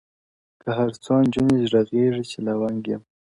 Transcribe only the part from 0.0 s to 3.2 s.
o که هر څو نجوني ږغېږي چي لونګ یم ـ